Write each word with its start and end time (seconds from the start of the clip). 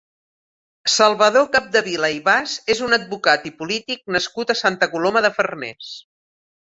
Salvador 0.93 1.43
Capdevila 1.55 2.09
i 2.15 2.17
Bas 2.29 2.55
és 2.75 2.81
un 2.87 2.97
advocat 2.97 3.45
i 3.49 3.51
polític 3.59 4.01
nascut 4.15 4.55
a 4.55 4.57
Santa 4.63 4.89
Coloma 4.95 5.23
de 5.27 5.31
Farners. 5.37 5.91